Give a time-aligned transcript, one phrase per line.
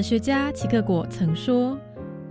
[0.00, 1.78] 哲学家齐克果曾说：“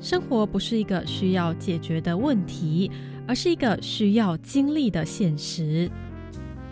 [0.02, 2.90] 生活不是一个需要解决的问题，
[3.28, 5.88] 而是一个需要经历的现实。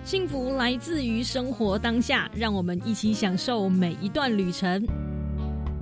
[0.04, 4.84] 幸福来自于生活当下，让我们一起享受每一段旅程。”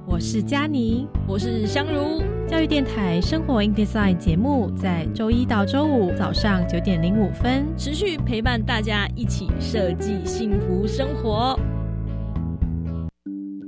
[0.05, 2.21] 我是佳妮，我是香如。
[2.45, 11.57] 教育电台《生活 in Design》节目在周一到周五早上九点零五分持续陪伴大家，一起设计幸福生活。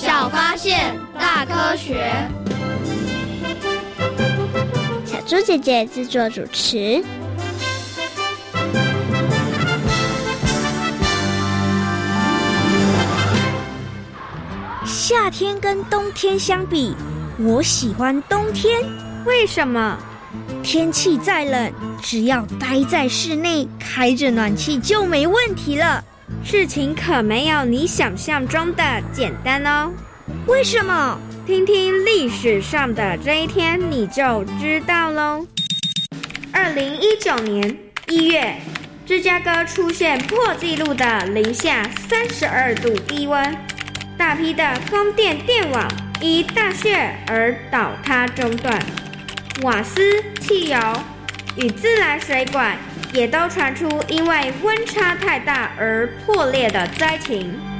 [0.00, 2.08] 小发现，大科学。
[5.04, 7.02] 小猪姐姐制作主持。
[14.86, 16.94] 夏天跟冬天相比，
[17.40, 18.80] 我喜欢冬天。
[19.26, 19.98] 为什么？
[20.62, 26.04] 天气再冷，只要待在室内，开着暖气就没问题了。
[26.44, 29.92] 事情可没有你想象中的简单哦。
[30.46, 31.18] 为什么？
[31.46, 35.46] 听听历史上的这一天，你就知道喽。
[36.52, 37.78] 二零一九年
[38.08, 38.54] 一月，
[39.06, 43.56] 芝加哥出现破纪录的零下三十二度低温，
[44.18, 45.88] 大批的供电电网
[46.20, 48.78] 因大雪而倒塌中断，
[49.62, 50.78] 瓦斯、汽油
[51.56, 52.76] 与自来水管。
[53.12, 57.77] 也都传出因为温差太大而破裂的灾情。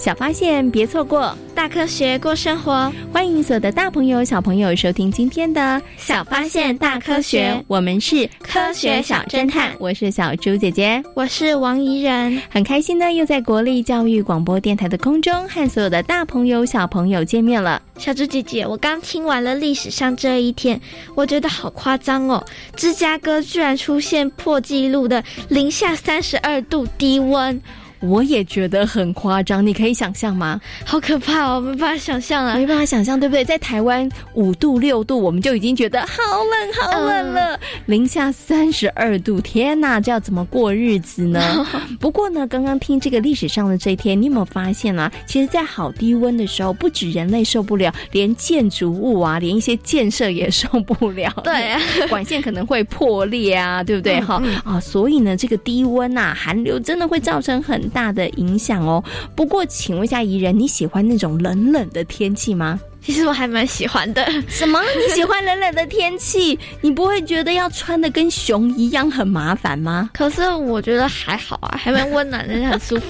[0.00, 1.36] 小发现，别错过。
[1.54, 5.60] 大科学过生活，欢迎所有的大朋友、小朋友收听今天的
[5.98, 7.52] 《小发现大科学》。
[7.68, 12.40] 我们是科学小侦探，我是小猪姐姐，我是王怡人。
[12.48, 17.82] 很开心呢，又在国立教育广播电台的空中和所有的大朋友、小朋友见面了。
[17.98, 20.80] 小猪姐姐，我刚听完了历史上这一天，
[21.14, 22.42] 我觉得好夸张哦！
[22.74, 27.60] 芝加哥居然出现破纪录的零下三十二度低温。
[28.00, 30.60] 我也觉得很夸张，你可以想象吗？
[30.84, 33.44] 好可怕哦，没办法想象啊，没办法想象，对不对？
[33.44, 41.66] 在台湾五度六度，我们就已经觉得好冷好冷了，零下三十二度，天哪，这要怎么过日子呢？
[42.00, 45.12] 不过呢，刚刚听这个历史上的这一天，你有没有发现啊？
[45.26, 51.30] 其实，在好低温的时候，不止人类受不了，连建筑物啊，连一些建设也受不了。
[51.44, 51.76] 对，
[52.08, 54.20] 管线可能会破裂啊，对不对？
[54.20, 57.89] 哈啊，所以呢，这个低温呐，寒流真的会造成很。
[57.90, 59.02] 大的影响哦。
[59.34, 62.80] 不过，请问一下怡人，你喜欢那种冷冷的天气吗？
[63.02, 64.26] 其实我还蛮喜欢的。
[64.46, 64.78] 什么？
[64.82, 66.58] 你喜欢冷冷的天气？
[66.82, 70.10] 你不会觉得要穿的跟熊一样很麻烦吗？
[70.12, 73.02] 可是我觉得还好啊，还蛮温暖的，很舒服。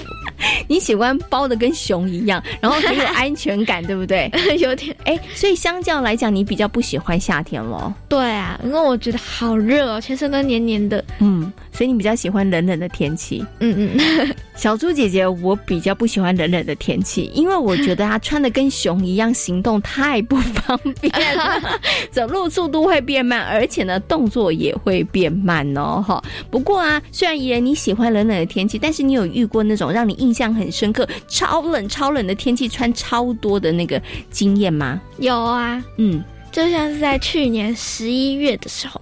[0.67, 4.29] 你喜欢包的跟熊一样，然后很有安全感，对不对？
[4.59, 7.93] 有点哎，所以相较来讲，你比较不喜欢夏天咯。
[8.07, 11.03] 对啊，因为我觉得好热哦，全身都黏黏的。
[11.19, 13.45] 嗯，所以你比较喜欢冷冷的天气。
[13.59, 21.79] 嗯嗯， 小猪姐姐，我比较不喜欢冷冷的天气，因为我觉得她穿的跟熊一样，行动太不方便了，
[22.11, 26.03] 走路速度会变慢，而且呢，动作也会变慢哦。
[26.05, 34.99] 哈，不过啊，虽然怡人你喜欢冷冷的天气，但是你有遇过那种让你印象很深刻、超冷超冷的天气，穿超多的那个经验吗？
[35.17, 39.01] 有啊，嗯，就像是在去年十一月的时候，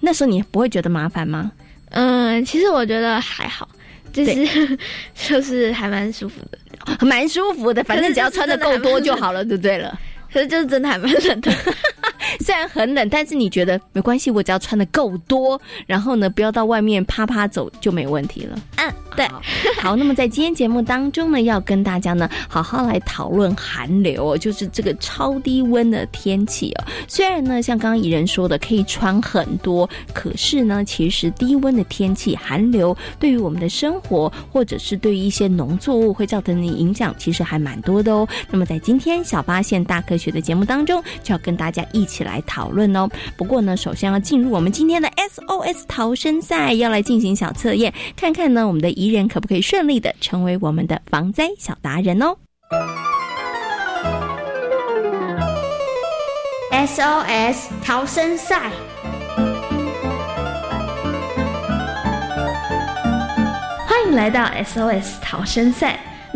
[0.00, 1.52] 那时候你不会觉得麻烦吗？
[1.90, 3.68] 嗯，其实我觉得还好，
[4.12, 4.78] 就是
[5.28, 6.58] 就是还蛮舒服的，
[7.06, 9.98] 蛮舒服的，反正只要穿的够多就好了，对不对了？
[10.32, 11.50] 可是就是真的还蛮冷的。
[12.40, 18.58] 虽然很冷，但是你觉得没关系，我只要穿的够多，然后呢，不要到外面啪啪走就没问题了。
[18.76, 19.28] 嗯，对。
[19.80, 26.84] 好，那么在今天节目当中呢，要跟大家呢好好来讨论寒流，就是这个超低温的天气哦。
[27.06, 38.26] 虽然呢，像刚刚怡人说的，可以穿很多，可是呢，其实低温的天气寒流对于我们的生活，或者是对于一些农作物会造成的影响，其实还蛮多的哦。
[38.50, 43.08] 那么在今天小八线大科学的节目当中，就要跟大家一起来讨论哦。
[43.36, 52.36] 不过呢，首先要进入我们今天的 SOS 逃生赛，要来进行小测验，看看呢我们的宜人可不可以顺利的成为我们的防灾小达人哦。
[56.70, 58.70] SOS 逃生赛，
[63.86, 65.98] 欢迎来到 SOS 逃生赛。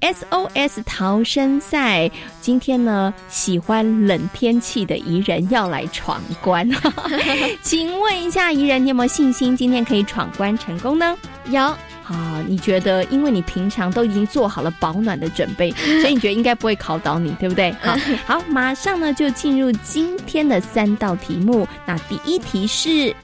[0.00, 2.10] SOS 逃生赛，
[2.40, 6.68] 今天呢，喜欢冷天气的宜人要来闯关。
[7.62, 11.16] 请问一下，宜人，你有没有信心今天可以闯关成功呢？
[11.50, 11.74] 有。
[12.06, 15.70] 啊，你觉得，因为你平常都已经做好了保暖的准备，
[16.02, 17.72] 所以你觉得应该不会考倒你，对不对？
[17.80, 17.96] 好，
[18.26, 21.66] 好，马上呢就进入今天的三道题目。
[21.86, 23.16] 那第一题是，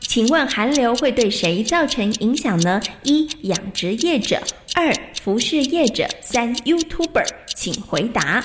[0.00, 2.80] 请问寒流会对谁造成影响呢？
[3.04, 4.42] 一、养殖业者。
[4.74, 8.42] 二服饰业者，三 YouTuber，请回答。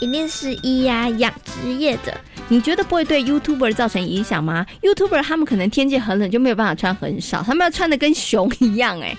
[0.00, 2.14] 一定是一呀，养殖业者。
[2.48, 9.16] 你觉得不会对 YouTuber 造成影响吗？YouTuber 他们可能天气很冷就没有办法穿很少，他们要穿的跟熊一样哎。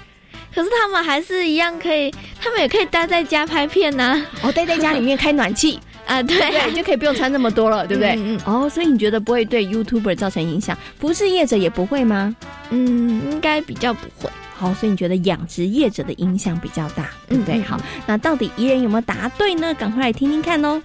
[0.54, 4.24] 可是他们还是一样可以，他们也可以待在家拍片呐。
[4.42, 8.13] 哦，待在家里面开暖气 啊，对对，就可以不用穿那么多了，对不对？
[8.18, 10.77] 嗯哦，所以你觉得不会对 YouTuber 造成影响？
[11.00, 12.36] 服饰业者也不会吗？
[12.69, 14.30] 嗯，应该比较不会。
[14.57, 17.62] 好，所以你觉得养殖业者的影响比较大，对不对？
[17.62, 19.71] 好，那到底宜人有没有答对呢？
[19.75, 20.81] 赶快来听听看哦。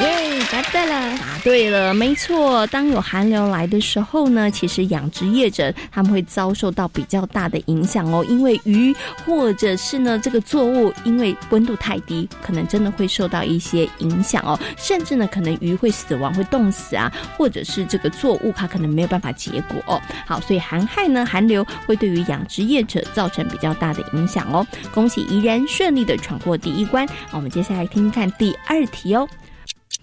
[0.00, 2.66] 耶，答对了，答对了，没错。
[2.66, 8.94] 当有寒流来的时候呢，其实养殖业者他们会遭受到比较大的影响哦，因为鱼
[9.24, 20.02] 或者是呢这个作物，因为温度太低，可能真的会受到一些影响哦，甚至呢可能鱼会死亡，会冻死啊，或者是这个作物它可能没有办法结果哦。
[20.26, 24.66] 好，所以寒害呢，寒流会对于养殖业者造成比较大的影响哦。
[24.92, 29.28] 恭喜怡然顺利的闯过第一关，我们接下来听听看第二题哦。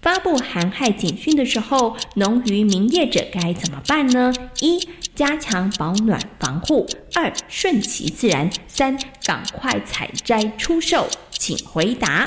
[0.02, 4.34] 发布寒害警讯的时候，农渔民业者该怎么办呢？
[4.60, 4.80] 一、
[5.14, 6.84] 加强保暖防护；
[7.14, 11.06] 二、顺其自然；三、赶快采摘出售。
[11.30, 12.26] 请回答。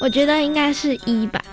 [0.00, 1.44] 我觉得应该是一吧。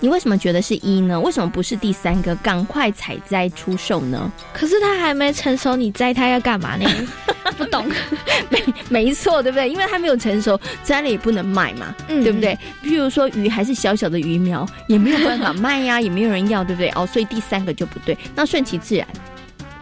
[0.00, 1.18] 你为什么觉得是一呢？
[1.20, 4.30] 为什么不是第三个赶快采摘出售呢？
[4.52, 6.88] 可是它还没成熟，你摘它要干嘛呢？
[7.56, 7.86] 不懂，
[8.50, 9.68] 没没错，对不对？
[9.68, 12.58] 因为它没有成熟，摘了也不能卖嘛，嗯对不对？
[12.84, 16.90] 譬如说鱼还是小小的鱼苗，也没有办法卖呀，也没有人要，对不对？
[16.90, 18.16] 哦，所以第三个就不对。
[18.34, 19.06] 那顺其自然。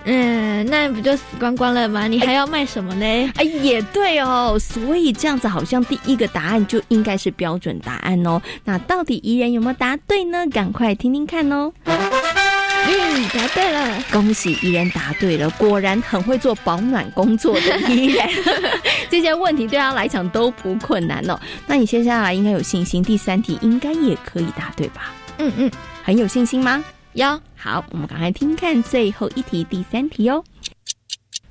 [0.06, 2.06] 嗯，那不就死光光了吗？
[2.06, 3.04] 你还要卖什么呢？
[3.36, 4.58] 哎，也对哦。
[4.58, 8.40] 所以这样子好像第一个答案就应该是标准答案哦。
[8.64, 10.46] 那到底怡人有没有答对呢？
[10.52, 11.72] 赶快听听看哦。
[11.86, 15.48] 嗯，答对了，恭喜怡人答对了。
[15.52, 18.28] 果然很会做保暖工作的怡人，
[19.08, 21.40] 这些问题对他来讲都不困难哦。
[21.66, 25.14] 那你接下来应该有信心，第三题应该也可以答对吧？
[25.38, 25.70] 嗯嗯，
[26.02, 26.84] 很有信心吗？
[27.14, 27.40] 有。
[27.56, 30.44] 好，我们赶快听看最后一题，第三题哦。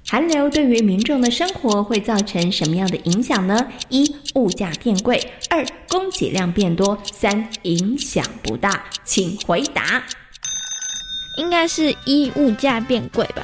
[0.05, 3.58] 寒流对于民众的生活会造成什么样的影响呢？
[3.89, 5.17] 一、物价变贵；
[5.50, 8.84] 二、供给量变多；三、影响不大。
[9.03, 10.03] 请回答。
[11.38, 13.43] 应该是一物价变贵吧？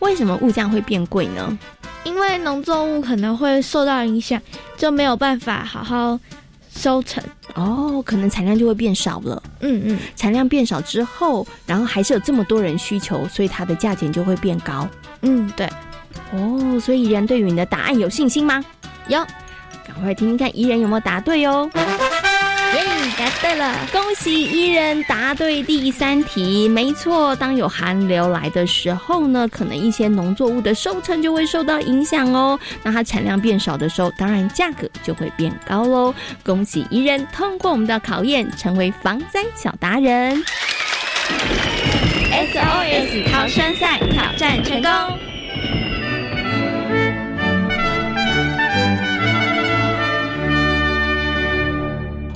[0.00, 1.58] 为什么物价会变贵呢？
[2.04, 4.40] 因为农作物可能会受到影响，
[4.76, 6.20] 就没有办法好好
[6.76, 7.22] 收成
[7.54, 9.42] 哦，可能产量就会变少了。
[9.60, 14.86] 嗯嗯，产量变少之后，然后还是有这么多人需求，所以它的价钱就会变高。
[15.22, 15.68] 嗯，对。
[16.32, 18.64] 哦，所以怡人对于你的答案有信心吗？
[19.08, 19.18] 有，
[19.86, 21.70] 赶快听听看，怡人有没有答对哦。
[22.74, 22.82] 耶，
[23.16, 23.74] 答对了！
[23.92, 26.68] 恭喜伊人答对第三题。
[26.68, 32.58] 没错，当有寒流来的时候呢，可能一些农作物的收成就会受到影响哦。
[32.82, 36.14] 那它产量变少的时候，当然价格就会变高喽。
[36.42, 40.42] 恭喜伊人通过我们的考验，成为防灾小达人。
[42.30, 45.33] SOS 逃生赛挑战成功。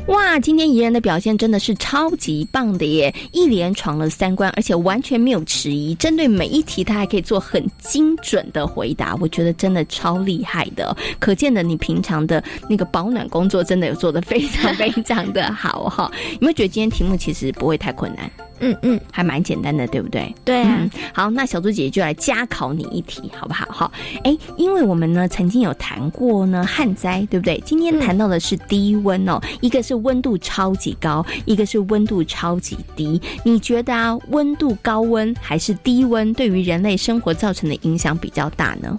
[0.09, 3.15] 哇，今天怡人的表现真的是超级棒的耶！
[3.31, 10.97] 一连闯了三关，而且完全没有迟疑，针对每一题他还可以做很精准的回答，我觉得真的超厉害的。
[11.19, 16.11] 可见的，你平常的那个保暖工作真的有做的非常非常的好哈。
[16.33, 18.31] 有没有觉得今天题目其实不会太困难？
[18.61, 20.35] 嗯嗯，还蛮简单的，对不对？
[20.45, 20.89] 对啊。
[21.13, 23.67] 好，那小猪姐姐就来加考你一题，好不好？
[23.71, 23.93] 好，
[24.25, 27.61] 哎，因为我们呢曾经有谈过呢旱灾，对不对？
[27.65, 33.21] 今天谈到的是低温哦，一个是温度超级高，一个是温度超级低。
[33.45, 38.99] 你觉得啊，温度高温还是低温对于人类生活造成的影响比较大呢？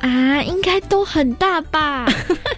[0.00, 2.06] 啊，应该都很大吧？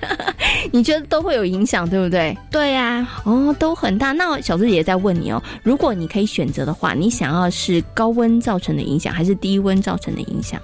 [0.70, 2.36] 你觉得都会有影响，对不对？
[2.50, 4.12] 对呀，哦，都很大。
[4.12, 10.60] 那小猪姐姐在问你哦，如果你可以选择的话，你想要是高温造成的影响，还是低温造成的影响？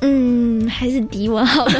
[0.00, 1.72] 嗯，还是低温好了，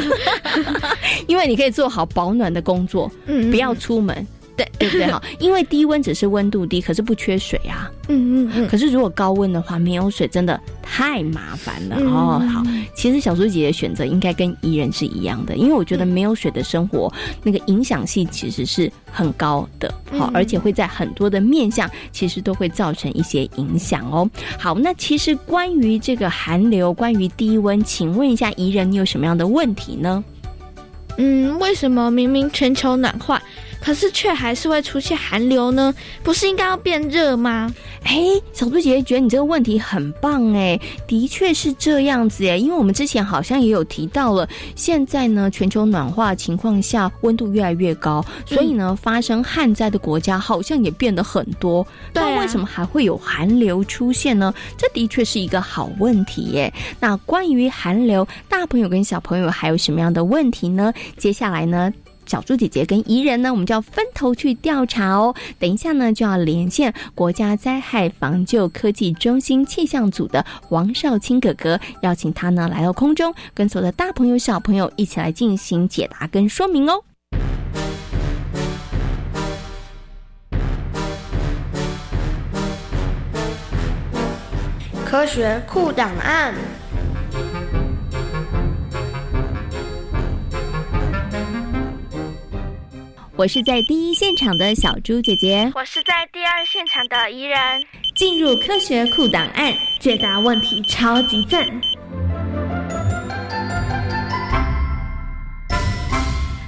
[1.27, 4.25] 因为你可以做好保暖的工作，嗯，不要出门。
[4.59, 5.07] 对对不对？
[5.07, 7.89] 哈，因为低温只是温度低，可是不缺水啊。
[8.09, 8.67] 嗯嗯嗯。
[8.67, 12.39] 可是如果高温的话，没有水真的太麻烦了哦。
[12.51, 12.63] 好，
[12.95, 17.11] 其实小猪姐姐选择应该跟怡人是一样的，因为我觉得没有水的生活，
[17.43, 19.93] 那个影响性其实是很高的。
[20.11, 24.29] 好，而且会在很多的面相，其实都会造成一些影响哦。
[24.57, 30.23] 好，那其实关于这个寒流，关于低温，请问一下怡人，你有什么样的问题呢？
[31.17, 33.41] 嗯，为什么明明全球暖化？
[33.81, 35.93] 可是却还是会出现寒流呢？
[36.23, 37.73] 不是应该要变热吗？
[38.03, 38.17] 哎，
[38.53, 51.85] 小猪姐姐觉得你这个问题很棒哎，的确是这样子哎，因为我们之前好像也有提到了，现在呢全球暖化情况下温度越来越高，所以呢发生旱灾的国家好像也变得很多。
[52.13, 54.53] 那为什么还会有寒流出现呢？
[54.77, 56.73] 这的确是一个好问题耶。
[56.99, 60.93] 那关于寒流，大朋友跟小朋友还有什么样的问题呢？
[61.17, 61.93] 接下来呢？
[62.29, 65.33] 小猪姐姐跟怡人呢，我们就要分头去调查哦。
[65.57, 77.03] 等一下呢，就要连线国家灾害防救科技中心气象组的王少卿哥哥，邀请他呢来到空中，跟所有的大朋友小朋友一起来进行解答跟说明哦。
[85.03, 86.53] 科学库档案。
[93.39, 97.57] 我是在第一现场的小猪姐姐，我是在第二现场的怡人。
[98.13, 101.65] 进入科学库档案，解答问题超级赞。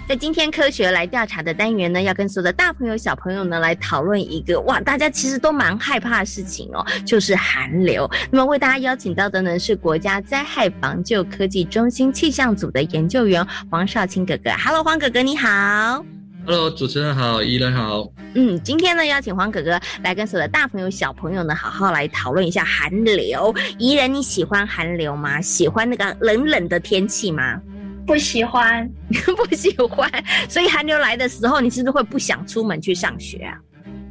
[0.08, 8.10] 在今天科学来调查的单元呢，要跟所有的大朋友小朋友呢来讨论一个哇，大家其实都蛮害怕的事情哦，就是寒流。
[8.32, 14.51] 那么为大家邀请到的呢是国家灾害防救科技中心气象组的研究员黄少卿哥哥。
[14.51, 16.06] Hello，黄哥哥你好。
[16.43, 18.12] Hello，主持人好，怡人好。
[18.33, 23.53] 嗯，今天呢，邀请黄哥哥来跟所有的大朋友、小朋友呢，好好来讨论一下寒流。
[23.77, 25.39] 怡人，你喜欢寒流吗？
[25.39, 27.62] 喜欢那个冷冷的天气吗？
[28.07, 28.89] 不喜欢，
[29.38, 30.10] 不喜欢。
[30.50, 33.57] 所以寒流来的时候，你是不是会不想出门去上学啊？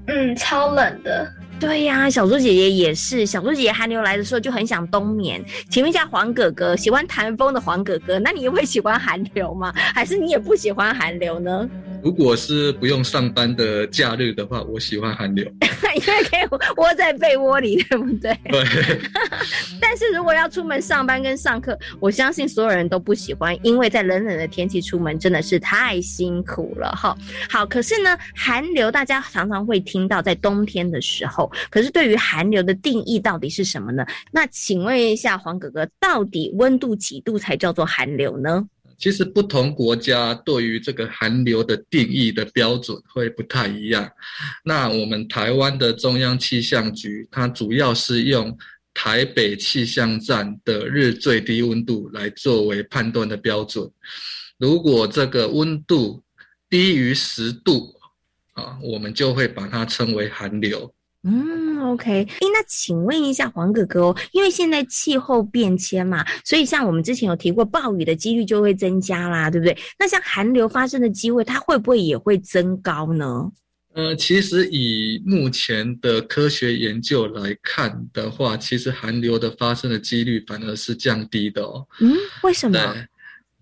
[0.06, 1.28] 嗯，超冷的。
[1.58, 3.26] 对呀，小猪姐姐也是。
[3.26, 5.44] 小猪姐姐寒流来的时候就很想冬眠。
[5.68, 9.72] 请问一下黄哥哥，喜欢台风的黄哥哥，那你会喜欢寒流吗？
[9.74, 11.68] 还是你也不喜欢寒流呢？
[12.02, 15.44] 如果是不用上班的假日的话，我喜欢寒流，
[15.94, 18.36] 因为可以窝在被窝里，对不对？
[18.44, 18.64] 对。
[19.80, 27.16] 但是如果要出门上班跟上课，我相信所有人都不喜欢，因为在冷冷的天气出门真的是太辛苦了哈。
[27.48, 34.06] 好，可是呢，寒流大家常常会听到在冬天的时候，可是对于寒流的定义到底是什么呢？
[34.30, 38.64] 那请问一下黄哥哥，到底温度几度才叫做寒流呢？
[39.00, 44.08] 其实不同国家对于这个寒流的定义的标准会不太一样。
[44.62, 48.56] 那我们台湾的中央气象局，它主要是用
[48.92, 53.90] 台北气象站的日最低温度来作为判断的标准。
[54.58, 56.22] 如果这个温度
[56.68, 57.94] 低于十度，
[58.52, 60.92] 啊，我们就会把它称为寒流。
[61.22, 69.76] 嗯，OK，哎，那请问一下黄哥哥哦，因为现在气候变迁嘛，所以像我们之前有提过，暴雨的几率就会增加啦，对不对？
[69.98, 73.52] 那像寒流发生的机会，它会不会也会增高呢？
[73.92, 81.86] 呃，其实以目前的科学研究来看的话，其实寒流的发生的几率反而是降低的哦。
[82.00, 82.78] 嗯，为什么？
[82.78, 83.06] 对，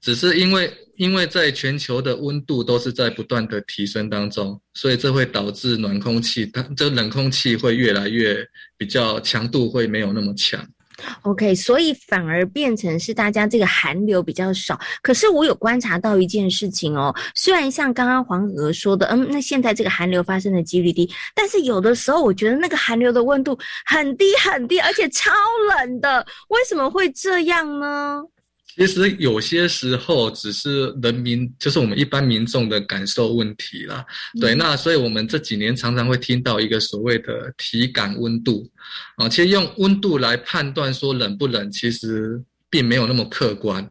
[0.00, 8.45] 只是因为因为在全球的温度都是在不断的提升当中，所以这会导致暖空气，它这冷空气会越来越
[8.76, 10.61] 比较强度会没有那么强。
[11.23, 14.76] OK，所以反而变成是大家这个寒流比较少。
[15.00, 25.31] 可是我有观察到一件事情哦，虽然像刚刚黄娥说的，嗯，那现在这个寒流发生的几率低，但是有的时候我觉得那个寒流的温度很低很低，而且超
[25.71, 28.21] 冷的，为什么会这样呢？
[28.78, 34.06] 其实有些时候只是人民，就是我们一般民众的感受问题啦。
[34.40, 38.70] 对，那所以我们这几年常常会听到一个所谓的体感温度
[39.16, 43.85] 啊，其实用温度来判断说冷不冷，其实并没有那么客观。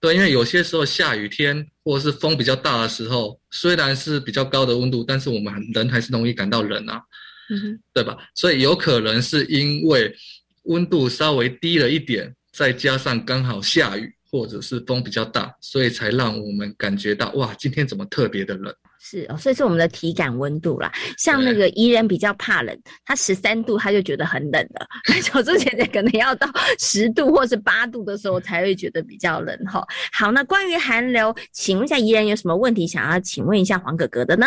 [0.00, 7.02] 对，因为有些时候下雨天或者是风比较大的时候，虽然是比较高的温度，但是我们人还是容易感到冷啊，
[7.50, 8.16] 嗯对吧？
[8.34, 10.16] 所以有可能是因为
[10.62, 14.10] 温度稍微低了一点，再加上刚好下雨。
[14.32, 18.74] 或者是风比较大，所以才让我们感觉到哇，今天怎么特别的冷？
[18.98, 20.90] 是哦，所以是我们的体感温度啦。
[21.18, 22.74] 像那个宜人比较怕冷，
[23.04, 24.86] 他十三度他就觉得很冷了。
[25.20, 26.48] 小猪姐姐可能要到
[26.78, 29.86] 十度或是八度的时候才会觉得比较冷哈。
[30.12, 34.46] 好，那关于寒流，请问一下宜人有什么问题想要请问一下黄哥哥的呢？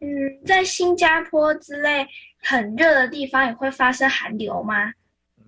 [0.00, 0.06] 嗯，
[0.44, 2.06] 在新加坡之类
[2.42, 4.92] 很热的地方也会发生寒流吗？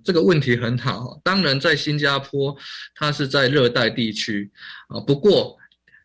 [0.09, 2.57] 这个问题很好，当然在新加坡，
[2.95, 4.50] 它是在热带地区
[4.88, 5.55] 啊，不过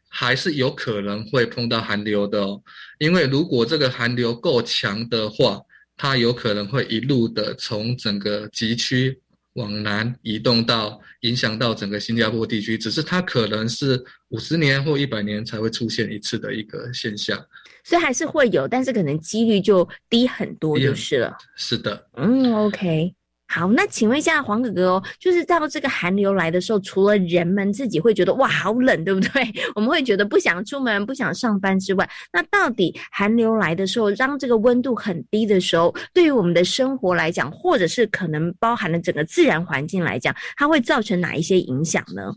[0.10, 2.62] 还是有可能会碰到寒流的哦。
[3.00, 5.62] 因为如果这个寒流够强的话，
[5.96, 9.18] 它有可能会一路的从整个极区
[9.54, 17.42] 往南移动到影响到整个新加坡地区，只是它可能是五十年或一百年才会出现一次的一个现象，
[17.86, 21.38] 所以还是会有，但是可能几率就低很多就是了。
[21.56, 23.16] 是的，嗯，OK。
[23.54, 29.48] 好，那请问一下黄哥哥哦，就是到这个寒流来的时候，除了人们自己会觉得哇好冷，对不对？
[29.76, 42.34] 我们会觉得不想出门、不想上班之外，那到底寒流来的时候，让这个温度很低的时候，对于我们的生活来讲，或者是可能包含了整个自然环境来讲，它会造成哪一些影响呢？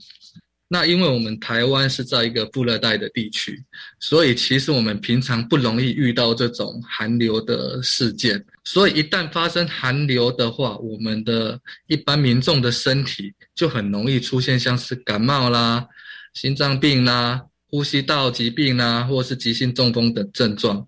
[0.68, 3.64] 那因为我们台湾是在一个副热带的地区，
[4.00, 8.44] 所以其实我们平常不容易遇到这种寒流的事件。
[8.66, 15.86] 所以一旦发生寒流的话，我们的一般民众的身体就很容易出现像是感冒啦、
[16.34, 20.86] 心脏病啦、呼吸道疾病啦，或是急性中风等症状。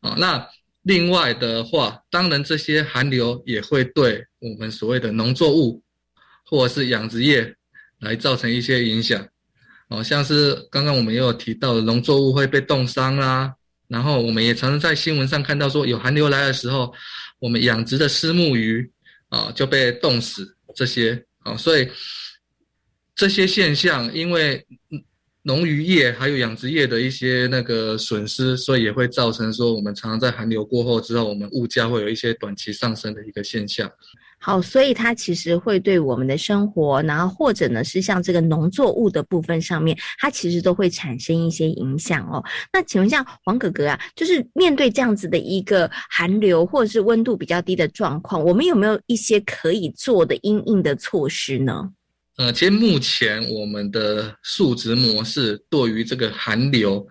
[0.00, 0.48] 啊，那
[0.82, 5.82] 另外的话，当然这些寒流也会对我们所谓的农作物
[6.46, 7.54] 或者是养殖业。
[8.00, 9.28] 来造成一些影响，
[9.88, 13.52] 哦，像是刚刚我们也有提到的农作物会被冻伤啦，
[13.90, 16.94] 然后我们也常常在新闻上看到说有寒流来的时候，
[17.40, 18.88] 我们养殖的丝木鱼
[19.30, 21.88] 啊就被冻死这些啊，所以
[23.16, 24.64] 这些现象因为
[25.42, 33.90] 农渔业还有养殖业的一些那个损失，所以也会造成说我们常常在寒流过后之后，我们物价会有一些短期上升的一个现象。
[34.42, 42.42] 好，所以它其实会对我们的生活，然后或者呢是像这个农作物的部分上面，它其实都会产生一些影响哦。
[42.72, 51.90] 那请问一下黄哥哥啊，就是面对这样子的一个寒流或者是温度比较低的状况，我们有没有一些可以做的应应的措施呢？
[52.38, 57.06] 呃，其实目前我们的数值模式对于这个寒流，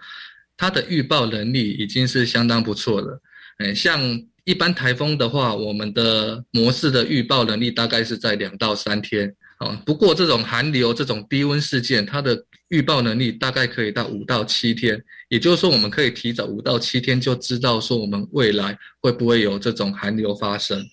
[0.58, 3.22] 它的预报能力已经是相当不错了。
[3.60, 4.02] 嗯，像。
[4.50, 9.80] 一般台风的话，我们的模式的预报能力大概是在两到三天啊。
[9.86, 12.36] 不过这种寒流、这种低温事件，它的
[12.70, 15.00] 预报能力大概可以到五到七天。
[15.28, 20.84] 也就是说，我们可以提早五到七天就知道说我们未来会不会有这种寒流发生。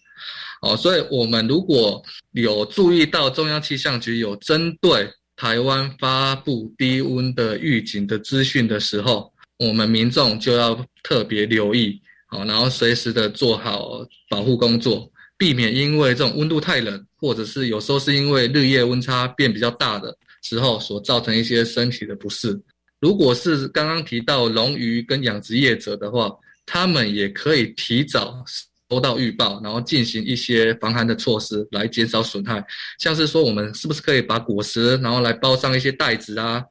[0.60, 12.02] 哦，所以我们如果有注意到中央气象局有针对台湾发布低温的预警的资讯的时候，我们民众就要特别留意。
[12.44, 22.61] 然后随时的做好保护工作，避免因为这种温度太冷，或者是有时候是因为日夜温差变比较大的时候所造成一些身体的不适。
[23.01, 26.31] 如果是刚刚提到龙鱼跟养殖业者的话，
[26.64, 28.42] 他们也可以提早
[28.90, 32.64] 收到预报，然后进行一些防寒的措施来减少损害。
[32.99, 36.64] 像是说，我们是不是可以把果实，然后来包上一些袋子啊，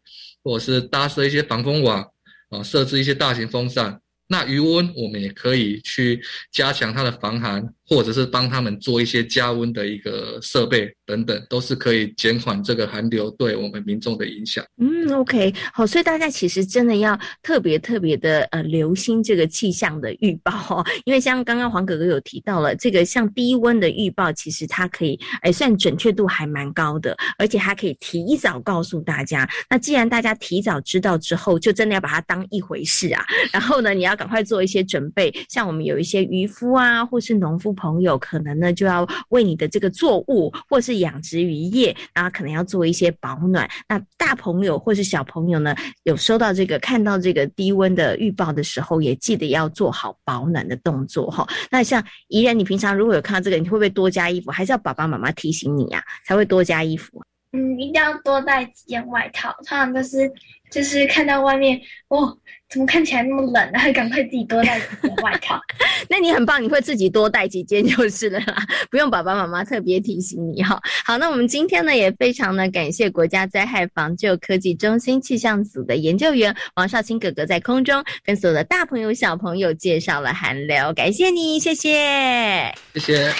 [0.43, 2.03] 或者是搭设一些防风网
[2.49, 4.01] 啊，设置一些大型风扇。
[4.27, 14.65] 那余温我们也可以去加强它的防寒，或者是帮他们做一些加温的一个设备等等，都是可以减缓这个寒流对我们民众的影响。
[14.77, 29.47] 嗯，OK，好，所以大家其实真的要特别特别的呃留心这个气象的预报哦， 因为像刚刚黄哥哥有提到了这个像低温的预报，其实它可以哎算准确度还蛮高的，而且它可以提早告诉大家。
[29.69, 33.23] 那既然大家提早知道之后，就真的要把它当一回事啊。
[33.53, 34.15] 然后呢，你要。
[34.15, 43.69] 赶快做一些准备，像我们有一些渔夫啊，或是农夫朋友，可能呢就要为你的这个作物或是养殖渔业，然后可能要做一些保暖。
[43.87, 51.47] 那大朋友或是小朋友呢，有收到这个看到这个低温的预报的时候，也记得要做好保暖的动作哈。
[51.69, 54.49] 那像怡然，你平常如果有看到这个，你会不会多加衣服？
[54.49, 57.21] 还是要爸爸妈妈提醒你呀，才会多加衣服？
[57.55, 60.29] 嗯，一定要多带几件外套，通常都是
[60.69, 62.37] 就是看到外面，哦，
[62.69, 63.89] 怎么看起来那么冷啊？
[63.93, 65.57] 赶快自己多带几件外套。
[66.09, 68.55] 那你很棒，你会自己多带几件就是了啦，
[68.91, 70.77] 不用爸爸妈妈特别提醒你哈。
[71.05, 83.31] 好，那我们今天呢也非常的感谢国家灾害防救科技中心气象组的研究员王少卿哥哥在空中跟所有的大朋友小朋友介绍了寒流，感谢你，谢谢，谢谢。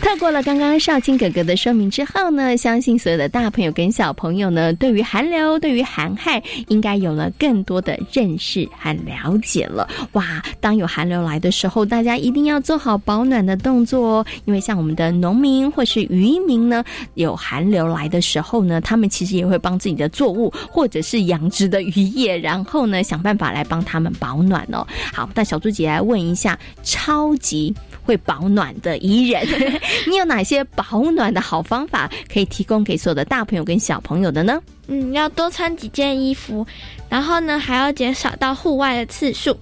[0.00, 9.88] 透过了刚刚少卿哥哥的说明之后呢，相信所有的大朋友跟小朋友呢，对于寒流、对于寒害，应该有了更多的认识和了解了。
[10.12, 14.26] 哇，当有寒流来的时候，大家一定要做好保暖的动作哦。
[14.44, 24.86] 因为像我们的农民或是渔民呢，有寒流来的时候呢，他们其实也会帮自己的作物或者是养殖的渔业，然后呢，想办法来帮他们保暖哦。
[25.12, 27.74] 好，那小猪姐来问一下，超级。
[28.08, 29.46] 会保暖的宜人，
[30.08, 34.58] 你有哪些保暖的好方法可以提供给所有的大朋友跟小朋友的呢？
[34.86, 36.66] 嗯，要多穿几件衣服，
[37.10, 39.54] 然后呢，还要减少到户外的次数。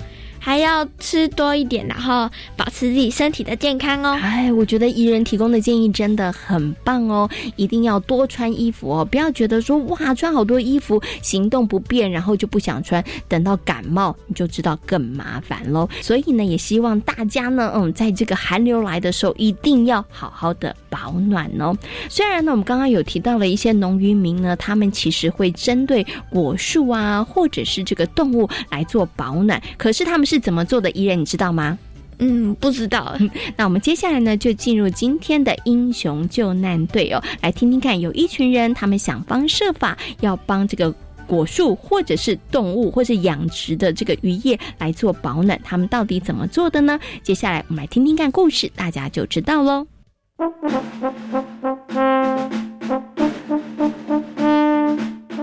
[0.46, 4.16] 还要吃多一点，然后保持自己身体的健康哦。
[4.22, 15.88] 哎，我觉得伊人提供的建议真的很棒哦，一定要多穿衣服哦，不要觉得说哇穿好多衣服行动不便，然后就不想穿，等到感冒你就知道更麻烦喽。
[16.00, 21.76] 所以呢，也希望大家呢，嗯，在这个寒流来的时候，一定要好好的保暖哦。
[22.08, 30.35] 虽然呢，我们刚刚有提到了一些农渔民呢，他们其实会针对果树啊，或者是这个动物来做保暖，可是他们是。
[30.36, 30.90] 是怎么做的？
[30.90, 31.78] 伊人，你知道吗？
[32.18, 33.16] 嗯，不知道。
[33.56, 40.92] 那我们接下来呢，就进入今天的英雄救难队哦，来听听看，有一群人，他们想方设法要帮这个
[41.26, 47.00] 果树，或者是动物，或是养殖的这个渔业来做保暖，他们到底怎么做的呢？
[47.22, 49.86] 接下来我们来听听看故事，大家就知道喽。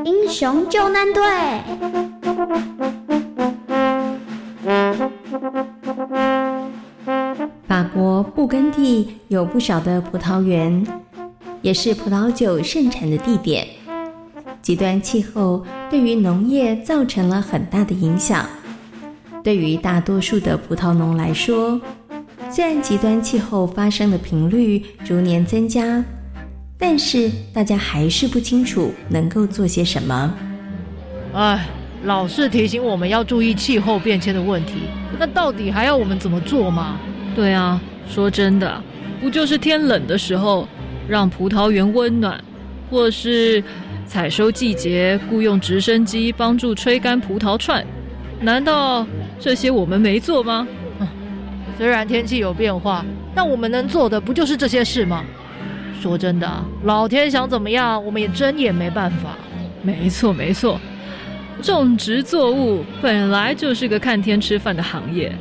[0.06, 1.23] 英雄救难队。
[7.67, 10.85] 法国布根地有不少的葡萄园，
[11.61, 13.67] 也是葡萄酒盛产的地点。
[14.61, 18.47] 极端气候对于农业造成了很大的影响。
[19.43, 21.81] 对于大多数的葡萄农来说，
[22.49, 26.03] 虽然极端气候发生的频率逐年增加，
[26.77, 30.33] 但是大家还是不清楚能够做些什么。
[31.33, 31.67] 哎。
[32.05, 34.73] 老是提醒我们要注意气候变迁的问题，
[35.17, 36.97] 那到底还要我们怎么做吗？
[37.35, 38.81] 对啊，说真的，
[39.21, 40.67] 不就是天冷的时候
[41.07, 42.43] 让葡萄园温暖，
[42.89, 43.63] 或是
[44.05, 47.85] 采收季节雇用直升机帮助吹干葡萄串？
[48.41, 49.07] 难道
[49.39, 50.67] 这些我们没做吗？
[51.77, 55.23] 虽然天气有变化，但我们能做的不就是这些事吗？
[56.01, 59.37] 说真的，老天想怎么样，我们也真也没办法。
[59.81, 60.77] 没错，没错。
[61.61, 65.33] 种植作物本来就是个看天吃饭的行业，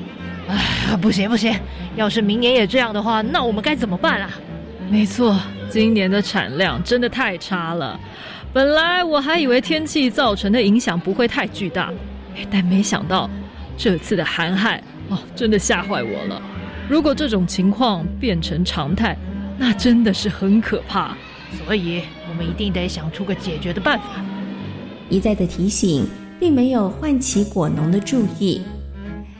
[0.49, 1.53] 哎，不行不行，
[1.97, 4.31] 要是明年也这样的话，那我们该怎么办啊？
[4.91, 7.99] 没错，今年的产量真的太差了。
[8.53, 11.91] 本来我还以为天气造成的影响不会太巨大，
[12.51, 13.29] 但没想到
[13.77, 16.41] 这次的寒害哦，真的吓坏我了。
[16.89, 19.17] 如果这种情况变成常态，
[19.57, 21.17] 那真的是很可怕。
[21.65, 24.05] 所以我们一定得想出个解决的办法。
[25.09, 26.07] 一再的提醒，
[26.39, 28.61] 并没有唤起果农的注意，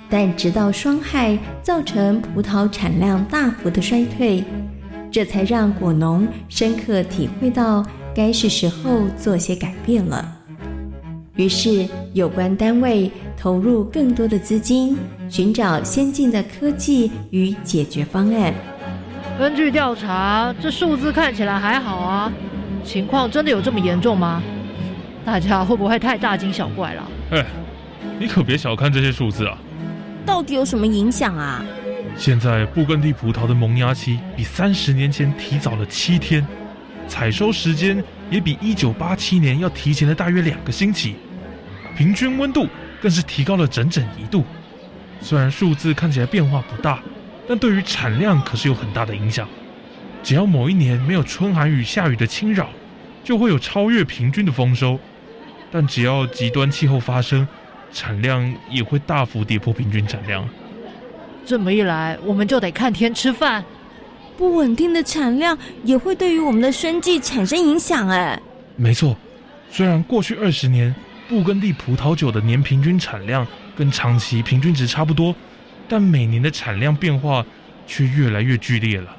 [0.09, 4.45] 但直到霜害造成葡萄产量大幅的衰退，
[5.11, 10.39] 这才让果农深刻体会到该是时候做些改变了。
[11.37, 14.97] 于是有关单位投入更多的资金，
[15.31, 18.53] 寻找先进的科技与解决方案。
[19.39, 22.31] 根据调查，这数字看起来还好啊，
[22.85, 24.43] 情况真的有这么严重吗？
[25.25, 27.11] 大家会不会太大惊小怪了？
[27.31, 27.47] 哎，
[28.19, 29.57] 你可别小看这些数字啊！
[30.27, 31.65] 到底有什么影响啊？
[32.17, 36.47] 现在布根地葡萄的萌芽期比三十年前提早了七天，
[37.07, 41.17] 采收时间也比一九八七年要提前了大约两个星期，
[41.97, 42.67] 平均温度
[43.01, 44.45] 更是提高了整整一度。
[45.21, 47.01] 虽然数字看起来变化不大，
[47.49, 49.49] 但对于产量可是有很大的影响。
[50.23, 52.69] 只要某一年没有春寒雨下雨的侵扰，
[53.25, 54.97] 就会有超越平均的丰收；
[55.73, 57.49] 但只要极端气候发生，
[57.93, 60.49] 产量也会大幅跌破平均产量。
[61.45, 63.65] 这么一来，我们就得看天吃饭。
[64.37, 68.09] 不稳定的产量也会对于我们的生计产生影响。
[68.09, 68.41] 哎，
[68.77, 69.17] 没错。
[69.71, 70.95] 虽然过去二十年
[71.29, 75.35] 布根地葡萄酒的年平均产量跟长期平均值差不多，
[75.89, 77.45] 但每年的产量变化
[77.87, 79.17] 却越来越剧烈了。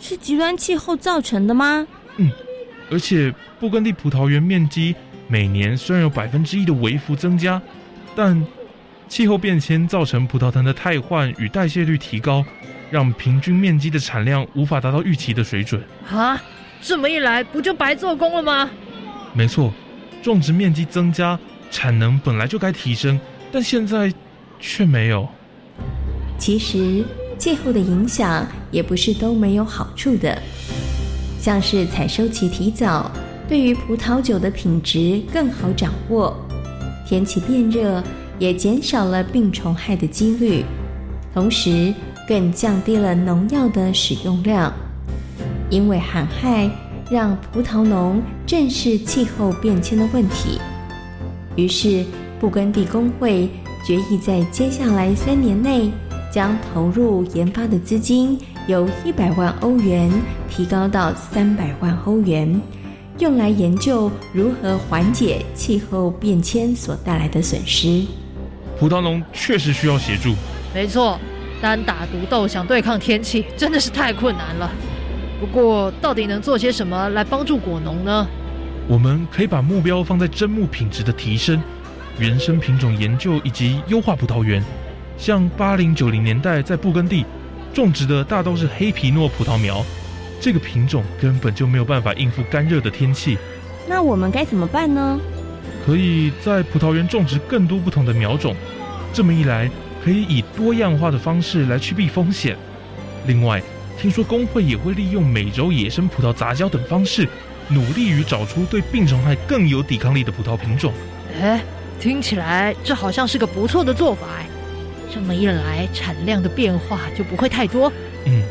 [0.00, 1.86] 是极端气候造成的吗？
[2.16, 2.30] 嗯，
[2.90, 4.94] 而且布根地葡萄园面积
[5.28, 7.60] 每年虽然有百分之一的微幅增加，
[8.14, 8.46] 但
[9.08, 12.44] 气候变迁造成葡萄藤的汰换与代谢率提高，
[12.90, 15.82] 让平均面积的产量无法达到预期的水准。
[16.10, 16.40] 啊，
[16.80, 18.70] 这么一来不就白做工了吗？
[19.32, 19.72] 没错，
[20.22, 21.38] 种植面积增加，
[21.70, 23.18] 产能本来就该提升，
[23.52, 24.12] 但现在
[24.58, 25.28] 却没有。
[26.38, 27.04] 其实
[27.38, 30.40] 气候的影响也不是都没有好处的，
[31.38, 33.10] 像是采收期提早，
[33.48, 36.32] 对于葡萄酒的品质更好掌握；
[37.06, 38.02] 天气变热。
[38.38, 40.62] 也减少了病虫害的几率，
[41.32, 41.94] 同时
[42.28, 44.70] 更降低了农药的使用量。
[45.70, 46.70] 因为寒害
[47.10, 50.60] 让葡萄农正视气候变迁的问题，
[51.56, 52.04] 于是
[52.38, 53.48] 布根地工会
[53.86, 55.90] 决议在接下来三年内，
[56.30, 60.12] 将投入研发的资金由一百万欧元
[60.50, 62.60] 提高到三百万欧元，
[63.18, 68.04] 用来研究如何缓解气候变迁所带来的损失。
[68.78, 70.34] 葡萄农确实需要协助，
[70.74, 71.18] 没错，
[71.62, 74.70] 单打独斗想对抗天气真的是太困难了。
[75.40, 78.26] 不过，到底能做些什么来帮助果农呢？
[78.86, 81.60] 我们可以把目标放在砧木品质的提升、
[82.18, 84.62] 原生品种研究以及优化葡萄园。
[85.16, 87.24] 像八零九零年代在布根地
[87.72, 89.82] 种植的大都是黑皮诺葡萄苗，
[90.40, 93.36] 这个品种根本就没有办法应付干热的天气。
[93.88, 95.18] 那我们该怎么办呢？
[95.84, 98.56] 可以在葡萄园种植更多不同的苗种，
[99.12, 99.70] 这么一来，
[100.04, 102.56] 可以以多样化的方式来趋避风险。
[103.26, 103.62] 另外，
[103.96, 107.28] 听说工会也会利用美洲野生葡萄杂交等方式，
[107.68, 110.92] 努力于找出对病虫害更有抵抗力的葡萄品种。
[111.40, 111.62] 哎，
[112.00, 114.46] 听起来这好像是个不错的做法哎。
[115.12, 117.90] 这么一来，产量的变化就不会太多。
[118.24, 118.42] 嗯，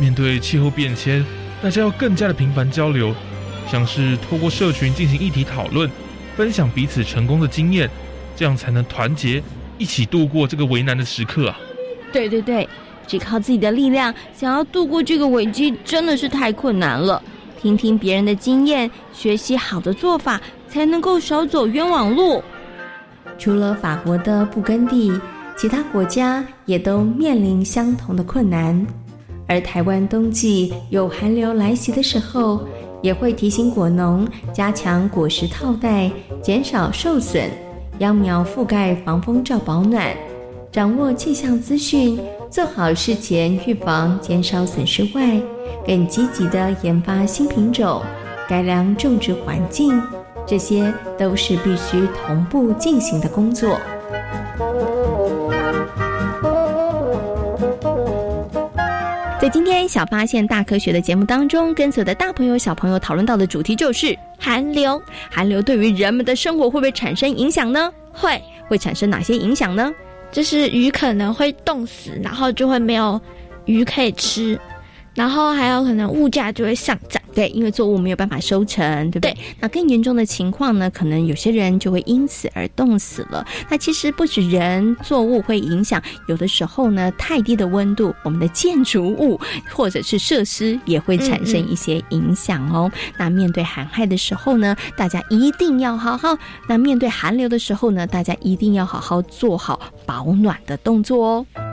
[0.00, 1.22] 面对气候变迁，
[1.62, 3.14] 大家要更加的频繁交流，
[3.70, 5.88] 像是透过社群进行议题讨论。
[6.36, 7.90] 分享彼此成功的经验，
[8.34, 9.42] 这样才能团结
[9.76, 11.60] 一起度过这个为难的时刻啊！
[12.10, 12.66] 对对对，
[13.06, 17.22] 只靠自己的力量，想要度过这个危机，真的是太困难了。
[17.60, 22.42] 听听别人的经验，学习好的做法，才能够少走冤枉路。
[23.38, 25.12] 除了法国的布根地，
[25.58, 28.86] 其他国家也都面临相同的困难。
[29.50, 32.60] 而台湾冬季有寒流来袭的时候，
[33.02, 36.08] 也会提醒果农加强果实套袋，
[36.40, 37.48] 减少受损；
[37.98, 40.16] 秧苗覆盖防风罩保暖，
[40.70, 42.16] 掌握气象资讯，
[42.48, 45.42] 做好事前预防，减少损失外，
[45.84, 48.00] 更积极的研发新品种，
[48.48, 50.00] 改良种植环境，
[50.46, 53.76] 这些都是必须同步进行的工作。
[59.52, 65.00] 今天小发现大科学的节目当中，跟所有的大朋友小朋友讨论到的主题就是寒流。
[65.28, 67.92] 寒流对于人们的生活会不会产生影响呢？
[68.12, 69.92] 会，会产生哪些影响呢？
[70.30, 73.20] 就是鱼可能会冻死，然后就会没有
[73.64, 74.56] 鱼可以吃，
[75.14, 77.19] 然后还有可能物价就会上涨。
[77.34, 79.36] 对，因为作物没有办法收成，对不对？
[79.60, 83.46] 那更严重的情况呢，可能有些人就会因此而冻死了。
[83.68, 89.40] 那其实不止人，作物会影响，有的时候呢，太低的温度，我们的建筑物
[89.72, 92.90] 或者是设施也会产生一些影响哦。
[93.16, 96.34] 那面对寒害的时候呢，大家一定要好好；
[96.68, 101.69] 那面对寒流的时候呢，大家一定要好好做好保暖的动作哦。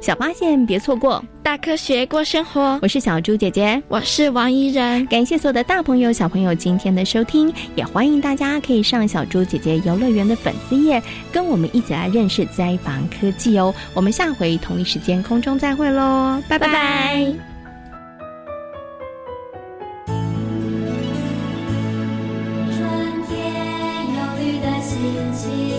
[0.00, 2.78] 小发现别错过，大科学过生活。
[2.80, 16.40] 我是小猪姐姐，我是王怡然，感谢所有的大朋友小朋友今天的收听，也欢迎大家可以上小猪姐姐游乐园的粉丝页，跟我们一起来认识灾防科技哦，我们下回同一时间空中再会喽。
[16.48, 17.34] 拜拜。
[22.70, 22.86] 春
[23.28, 24.98] 天的心
[25.34, 25.77] 情。